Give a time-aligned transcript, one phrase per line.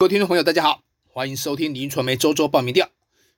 [0.00, 2.88] 各位听众朋友，大家好，欢迎收听林传媒周周报名调。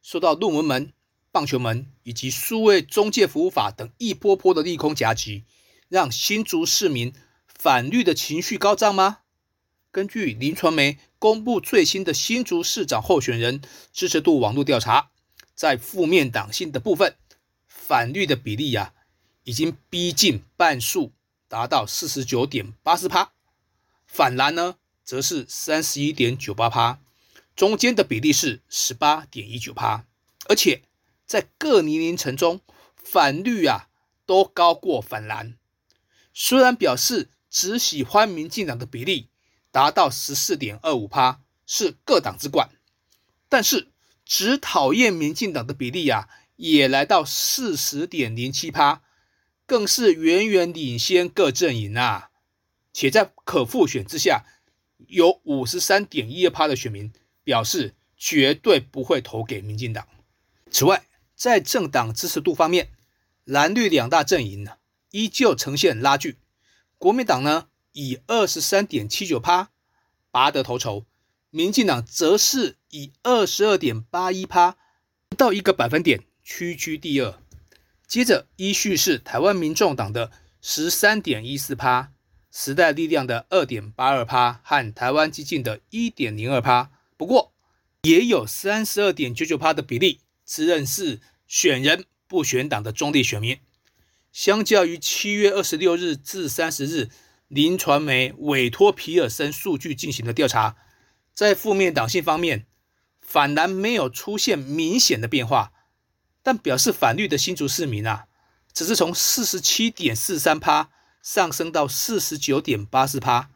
[0.03, 0.93] 受到论文门、
[1.33, 5.47] 棒球门以及数位中介服务法等一波波的利空夹击，
[5.89, 7.15] 让新竹市民
[7.47, 9.21] 反绿的情绪高涨吗？
[9.91, 15.13] 根据林传媒公布最新的新竹市长候选人支持度网络调查，
[15.55, 17.17] 在负面党性的部分，
[17.67, 18.93] 反绿的比例呀，
[19.45, 21.13] 已经逼近半数，
[21.49, 23.33] 达到四十九点八四趴。
[24.05, 24.77] 反蓝呢？
[25.05, 27.01] 则是三十一点九八趴，
[27.57, 30.07] 中间的比例是十八点一九趴，
[30.49, 30.83] 而且
[31.27, 32.61] 在各年龄层中，
[32.95, 33.89] 反绿啊
[34.25, 35.57] 都高过反蓝。
[36.33, 39.29] 虽然表示只喜欢民进党的比例
[39.73, 42.71] 达到十四点二五趴，是各党之冠，
[43.49, 43.89] 但是
[44.25, 49.03] 只讨厌民进党的比例啊也来到四十点零七趴，
[49.67, 52.31] 更是远远领先各阵营啊，
[52.93, 54.45] 且在可复选之下。
[55.11, 57.13] 有五十三点一二趴的选民
[57.45, 60.07] 表示绝对不会投给民进党。
[60.71, 62.91] 此外，在政党支持度方面，
[63.45, 64.79] 蓝绿两大阵营呢
[65.11, 66.39] 依旧呈现拉锯。
[66.97, 69.71] 国民党呢以二十三点七九趴
[70.31, 71.07] 拔得头筹，
[71.51, 74.77] 民进党则是以二十二点八一趴
[75.29, 77.35] 不到一个百分点屈居第二。
[78.07, 82.13] 接着依序是台湾民众党的十三点一四趴。
[82.53, 87.53] 时代力量的二点八二趴和台湾激进的一点零二趴，不过
[88.03, 93.59] 也有三十二点九九趴的比例自认是选人不选党的中立选民。
[94.33, 97.09] 相较于七月二十六日至三十日，
[97.47, 100.77] 林传媒委托皮尔森数据进行的调查，
[101.33, 102.67] 在负面党性方面，
[103.21, 105.73] 反蓝没有出现明显的变化，
[106.43, 108.27] 但表示反绿的新竹市民啊，
[108.73, 110.91] 只是从四十七点四三趴。
[111.23, 113.51] 上升到四十九点八四趴。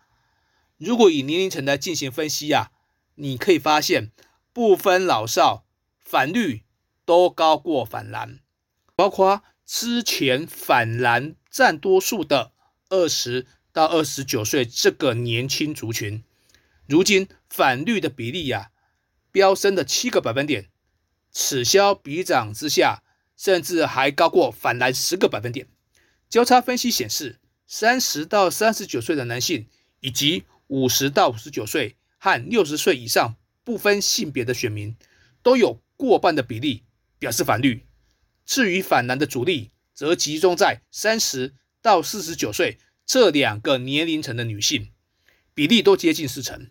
[0.76, 2.70] 如果以年龄层来进行分析啊，
[3.14, 4.10] 你可以发现
[4.52, 5.64] 不分老少，
[6.00, 6.64] 反绿
[7.04, 8.40] 都高过反蓝，
[8.94, 12.52] 包括之前反蓝占多数的
[12.90, 16.22] 二十到二十九岁这个年轻族群，
[16.86, 18.70] 如今反绿的比例呀
[19.30, 20.70] 飙升了七个百分点，
[21.30, 23.02] 此消彼长之下，
[23.36, 25.68] 甚至还高过反蓝十个百分点。
[26.28, 27.40] 交叉分析显示。
[27.66, 29.66] 三十到三十九岁的男性，
[30.00, 34.96] 以及五十到五十九岁和六十岁以上不分性别的选民，
[35.42, 36.84] 都有过半的比例
[37.18, 37.86] 表示反绿。
[38.44, 44.90] 至于反蓝的主力，则集中在三十到四十九岁这两个年龄层的女性，
[45.54, 46.70] 比例都接近四成。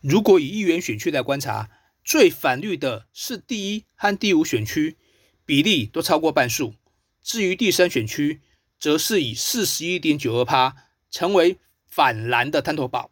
[0.00, 1.68] 如果以议员选区来观察，
[2.02, 4.96] 最反绿的是第一和第五选区，
[5.44, 6.74] 比例都超过半数。
[7.22, 8.40] 至于第三选区，
[8.80, 10.74] 则是以四十一点九二趴
[11.10, 13.10] 成为反蓝的滩头堡。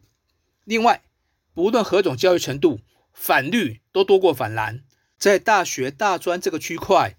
[0.65, 1.03] 另外，
[1.53, 2.79] 不论何种教育程度，
[3.13, 4.83] 反绿都多过反蓝。
[5.17, 7.17] 在大学大专这个区块，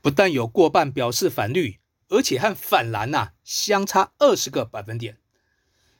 [0.00, 5.18] 不但有过半表示反绿，而且和反蓝呐相差二十个百分点。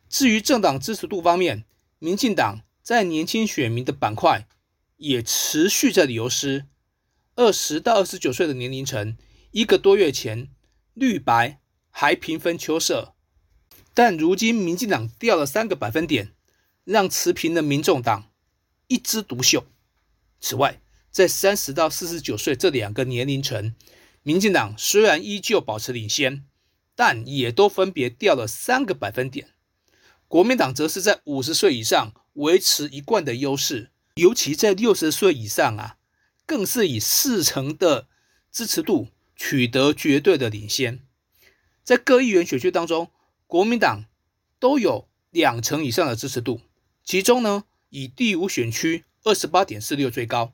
[0.08, 1.64] 至于政党支持度方面，
[1.98, 4.46] 民进党在年轻选民的板块
[4.98, 6.66] 也持续在流失。
[7.34, 9.16] 二十到二十九岁的年龄层，
[9.50, 10.48] 一个多月前
[10.94, 11.60] 绿白。
[11.90, 13.14] 还平分秋色，
[13.94, 16.32] 但如今民进党掉了三个百分点，
[16.84, 18.30] 让持平的民众党
[18.86, 19.66] 一枝独秀。
[20.40, 23.74] 此外，在三十到四十九岁这两个年龄层，
[24.22, 26.44] 民进党虽然依旧保持领先，
[26.94, 29.48] 但也都分别掉了三个百分点。
[30.28, 35.96] 国民党则是在五十岁以上维持一贯的优势，尤其在六十岁以上啊，
[36.46, 38.06] 更是以四成的
[38.52, 41.00] 支持度取得绝对的领先。
[41.88, 43.10] 在各议员选区当中，
[43.46, 44.04] 国民党
[44.58, 46.60] 都有两成以上的支持度，
[47.02, 50.52] 其中呢，以第五选区二十八点四六最高，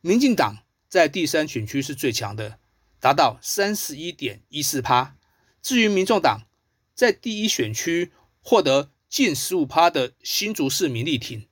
[0.00, 2.58] 民进党在第三选区是最强的，
[2.98, 5.18] 达到三十一点一四趴。
[5.60, 6.46] 至于民众党
[6.94, 11.46] 在第一选区获得近十五趴的新竹市民力挺，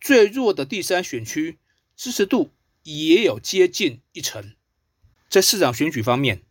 [0.00, 1.58] 最弱的第三选区
[1.94, 2.50] 支持度
[2.84, 4.54] 也有接近一成。
[5.28, 6.47] 在市长选举方面。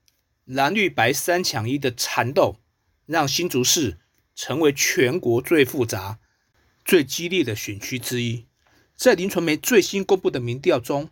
[0.48, 2.56] 蓝绿白三抢一的缠斗，
[3.06, 3.98] 让新竹市
[4.34, 6.20] 成为全国最复杂、
[6.86, 8.46] 最激烈的选区之一。
[8.96, 11.10] 在林传媒最新公布的民调中，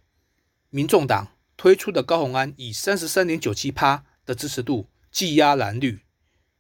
[0.69, 5.99] 民众党推出的高虹安以三十三点九七趴的支持度技压蓝绿，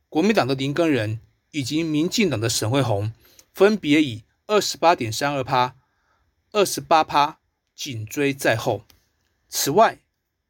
[0.09, 3.13] 国民党的林根仁以及民进党的沈惠宏
[3.53, 5.77] 分别以二十八点三二趴、
[6.51, 7.39] 二十八趴
[7.73, 8.83] 紧追在后。
[9.47, 9.99] 此外，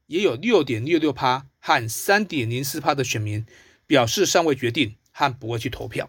[0.07, 1.45] 也有六点六六趴。
[1.68, 3.44] 和三点零四趴的选民
[3.88, 6.08] 表示尚未决定和不会去投票，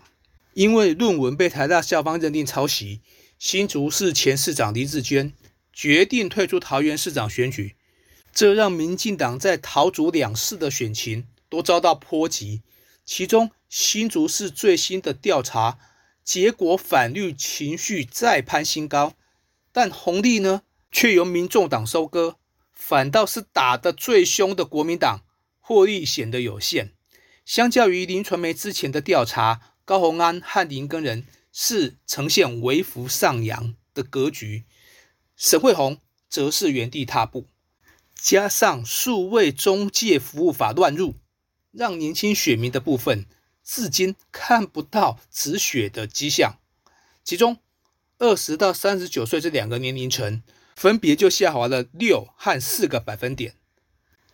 [0.52, 3.00] 因为论文被台大校方认定抄袭，
[3.38, 5.32] 新竹市前市长黎志娟
[5.72, 7.74] 决定退出桃园市长选举，
[8.34, 12.60] 这让民进党在桃竹两市的选情都遭到波及。
[13.06, 15.78] 其中，新竹市最新的调查
[16.22, 19.14] 结果反绿情绪再攀新高，
[19.72, 20.60] 但红利呢
[20.92, 22.36] 却由民众党收割，
[22.74, 25.22] 反倒是打得最凶的国民党
[25.66, 26.92] 获利显得有限。
[27.44, 31.26] 相较于林传媒之前的调查，高鸿安和林根仁。
[31.58, 34.66] 是呈现微幅上扬的格局，
[35.36, 37.48] 沈惠宏则是原地踏步，
[38.14, 41.14] 加上数位中介服务法乱入，
[41.72, 43.24] 让年轻选民的部分
[43.64, 46.58] 至今看不到止血的迹象。
[47.24, 47.56] 其中，
[48.18, 50.42] 二十到三十九岁这两个年龄层
[50.76, 53.56] 分别就下滑了六和四个百分点。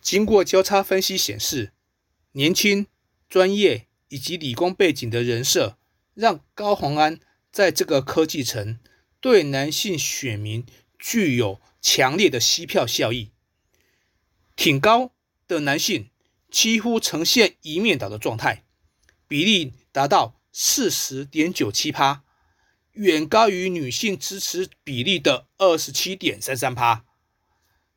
[0.03, 1.73] 经过交叉分析显示，
[2.33, 2.85] 年轻、
[3.27, 5.79] 专业以及理工背景的人设。
[6.15, 7.19] 让高鸿安
[7.51, 8.77] 在这个科技城
[9.19, 10.63] 对男性选民
[10.99, 13.31] 具有强烈的吸票效益，
[14.55, 15.11] 挺高
[15.47, 16.11] 的男性
[16.51, 18.63] 几乎呈现一面倒的状态，
[19.27, 22.23] 比例达到四十点九七趴，
[22.91, 27.03] 远高于女性支持比例的二十七点三三趴。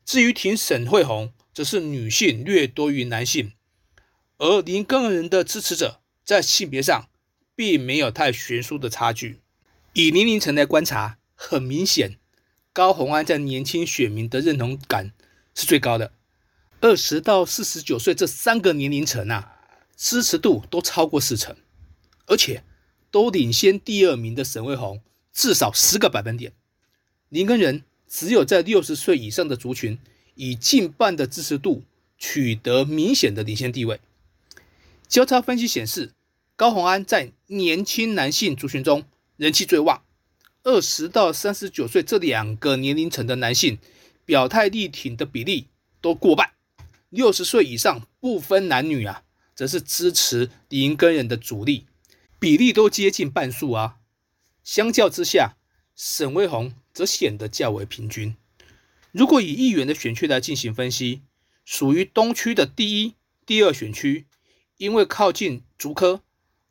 [0.07, 3.53] 至于挺沈惠红，则是女性略多于男性，
[4.37, 7.09] 而林根人的支持者在性别上。
[7.57, 9.41] 并没有太悬殊的差距。
[9.95, 12.19] 以年龄层来观察，很明显，
[12.75, 15.13] 高鸿安在年轻选民的认同感
[15.55, 16.13] 是最高的。
[16.83, 19.57] 二十到四十九岁这三个年龄层啊，
[19.97, 21.57] 支持度都超过四成，
[22.27, 22.63] 而且
[23.11, 25.01] 都领先第二名的沈卫红
[25.33, 26.53] 至少十个百分点。
[27.31, 29.99] 林根人只有在六十岁以上的族群，
[30.37, 31.83] 以近半的支持度
[32.17, 34.01] 取得明显的领先地位。
[35.09, 36.13] 交叉分析显示。
[36.59, 39.05] 高鸿安在年轻男性族群中
[39.37, 40.03] 人气最旺，
[40.63, 43.79] 二十到三十九岁这两个年龄层的男性
[44.25, 45.67] 表态力挺的比例
[46.01, 46.53] 都过半，
[47.11, 49.23] 六十岁以上不分男女啊，
[49.55, 51.85] 则是支持林根人的主力，
[52.39, 53.99] 比例都接近半数啊。
[54.65, 55.59] 相较之下，
[55.95, 58.35] 沈威宏则显得较为平均。
[59.17, 61.23] 如果以议员的选区来进行分析，
[61.65, 63.15] 属于东区的第一、
[63.47, 64.27] 第二选区，
[64.77, 66.21] 因为靠近竹科。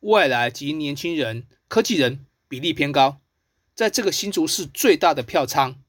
[0.02, 3.18] 外来及年轻人、科技人比例偏高，
[3.74, 5.82] 在这个新竹市最大的票仓，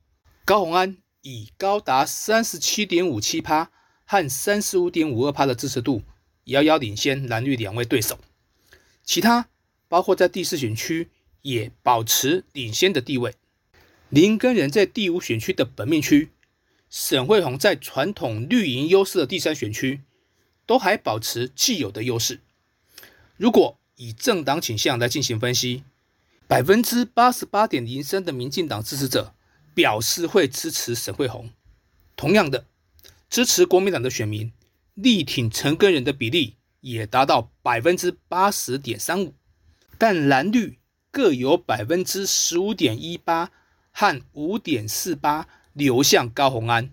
[0.45, 3.69] 高鸿安以高达三十七点五七趴
[4.03, 6.01] 和三十五点五二趴的支持度，
[6.45, 8.17] 遥遥领先蓝绿两位对手。
[9.03, 9.47] 其他
[9.87, 11.09] 包括在第四选区
[11.43, 13.35] 也保持领先的地位。
[14.09, 16.31] 林根人在第五选区的本命区，
[16.89, 20.01] 沈惠宏在传统绿营优势的第三选区，
[20.65, 22.39] 都还保持既有的优势。
[23.35, 25.83] 如果以政党倾向来进行分析，
[26.47, 29.33] 百分之八十八点零三的民进党支持者
[29.73, 31.49] 表示会支持沈惠宏。
[32.15, 32.65] 同样的，
[33.29, 34.51] 支持国民党的选民
[34.93, 39.33] 力挺陈根仁的比例也达到百分之八十点三五，
[39.97, 40.79] 但蓝绿
[41.11, 43.51] 各有百分之十五点一八
[43.91, 46.89] 和五点四八流向高鸿安。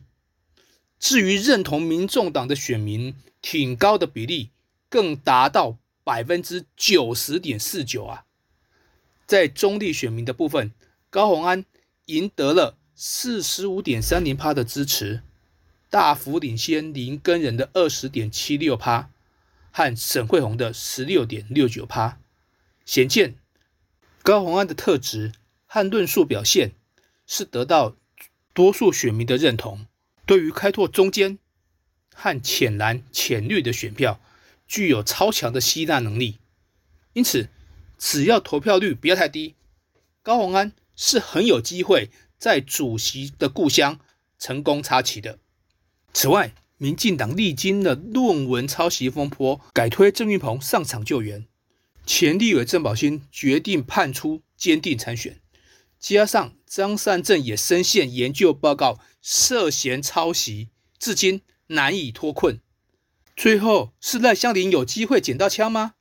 [1.00, 4.50] 至于认同民众党的选民，挺高的比例
[4.88, 5.78] 更达到。
[6.06, 8.26] 百分之九十点四九啊，
[9.26, 10.70] 在中立选民的部分，
[11.08, 11.64] 高鸿安
[12.04, 15.22] 赢得了四十五点三零趴的支持，
[15.88, 19.08] 大幅领先林根人的二十点七六趴
[19.70, 22.18] 和沈惠宏的十六点六九趴，
[22.84, 23.36] 显见
[24.22, 25.32] 高鸿安的特质
[25.64, 26.72] 和论述表现
[27.26, 27.96] 是得到
[28.54, 29.86] 多数选民的认同，
[30.24, 31.38] 对于开拓中间
[32.14, 34.20] 和浅蓝浅绿的选票。
[34.66, 36.38] 具有超强的吸纳能力，
[37.12, 37.50] 因此
[37.98, 39.54] 只要投票率不要太低，
[40.22, 42.08] 高鸿安是很有机会
[42.38, 44.00] 在主席的故乡
[44.38, 45.38] 成功插旗的。
[46.14, 51.44] 此外，民进党历经了论文抄袭风波，改推郑运鹏上场救援，
[52.06, 55.38] 前立委郑宝兴决定判出坚定参选，
[56.06, 60.68] 加上张善政也深陷研究报告涉嫌抄袭，
[60.98, 62.60] 至今难以脱困。
[63.34, 65.94] 最后是赖香林有机会捡到枪吗？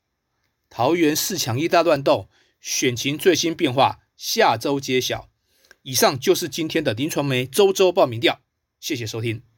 [0.70, 2.30] 桃园四强一大乱斗，
[2.60, 5.30] 选情最新变化，下周揭晓。
[5.84, 8.42] 以上就是今天的林传媒周周报名调，
[8.82, 9.53] 谢谢收听。